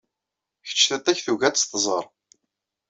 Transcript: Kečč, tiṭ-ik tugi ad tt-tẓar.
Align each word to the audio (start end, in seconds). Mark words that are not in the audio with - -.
Kečč, 0.67 0.81
tiṭ-ik 0.89 1.19
tugi 1.25 1.45
ad 1.47 1.55
tt-tẓar. 1.55 2.05